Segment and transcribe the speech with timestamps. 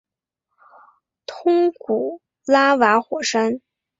[1.27, 3.61] 通古拉瓦火山。